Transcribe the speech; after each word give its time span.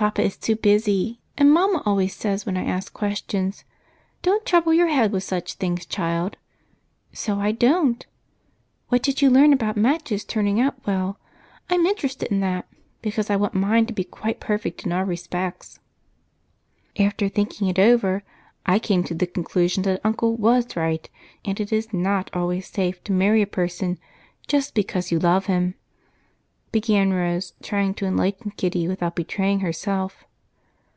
Papa 0.00 0.22
is 0.22 0.38
too 0.38 0.56
busy, 0.56 1.20
and 1.36 1.52
Mama 1.52 1.82
always 1.84 2.16
says 2.16 2.46
when 2.46 2.56
I 2.56 2.64
ask 2.64 2.90
question, 2.90 3.52
'Don't 4.22 4.46
trouble 4.46 4.72
your 4.72 4.86
head 4.86 5.12
with 5.12 5.24
such 5.24 5.56
things, 5.56 5.84
child,' 5.84 6.38
so 7.12 7.38
I 7.38 7.52
don't. 7.52 8.06
What 8.88 9.02
did 9.02 9.20
you 9.20 9.28
learn 9.28 9.52
about 9.52 9.76
matches 9.76 10.24
turning 10.24 10.58
out 10.58 10.76
well? 10.86 11.18
I'm 11.68 11.84
interested 11.84 12.32
in 12.32 12.40
that, 12.40 12.66
because 13.02 13.28
I 13.28 13.36
want 13.36 13.52
mine 13.52 13.84
to 13.88 13.92
be 13.92 14.04
quite 14.04 14.40
perfect 14.40 14.86
in 14.86 14.92
all 14.92 15.04
respects." 15.04 15.80
"After 16.98 17.28
thinking 17.28 17.68
it 17.68 17.78
over, 17.78 18.22
I 18.64 18.78
came 18.78 19.04
to 19.04 19.14
the 19.14 19.26
conclusion 19.26 19.82
that 19.82 20.00
Uncle 20.02 20.34
was 20.34 20.76
right, 20.76 21.06
and 21.44 21.60
it 21.60 21.74
is 21.74 21.92
not 21.92 22.30
always 22.34 22.66
safe 22.66 23.04
to 23.04 23.12
marry 23.12 23.42
a 23.42 23.46
person 23.46 23.98
just 24.48 24.74
because 24.74 25.12
you 25.12 25.18
love 25.18 25.44
him," 25.44 25.74
began 26.72 27.12
Rose, 27.12 27.52
trying 27.64 27.92
to 27.94 28.06
enlighten 28.06 28.52
Kitty 28.52 28.86
without 28.86 29.16
betraying 29.16 29.58
herself. 29.58 30.24